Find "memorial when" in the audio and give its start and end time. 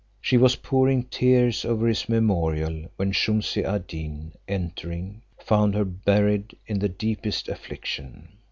2.09-3.11